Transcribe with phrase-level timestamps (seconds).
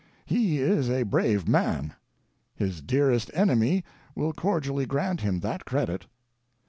[0.25, 1.93] He is a brave man;
[2.55, 3.83] his dearest enemy
[4.15, 6.07] will cordially grant him that credit.